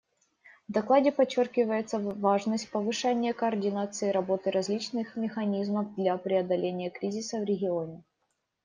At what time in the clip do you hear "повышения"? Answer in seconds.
2.71-3.35